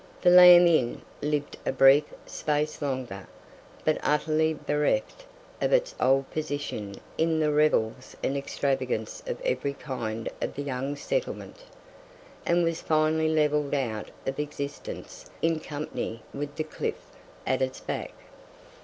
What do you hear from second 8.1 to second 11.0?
and extravagance of every kind of the young